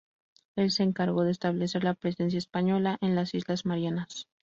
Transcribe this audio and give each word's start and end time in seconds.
Él 0.55 0.71
se 0.71 0.81
encargo 0.81 1.23
de 1.23 1.29
establecer 1.29 1.83
la 1.83 1.93
presencia 1.93 2.39
española 2.39 2.97
en 3.01 3.13
las 3.13 3.35
Islas 3.35 3.67
Marianas. 3.67 4.25